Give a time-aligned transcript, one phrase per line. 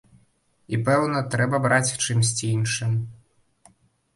[0.77, 2.97] І, пэўна, трэба браць чымсьці іншым.